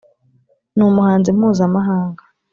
[0.75, 2.23] ni umuhanzi mpuzamahanga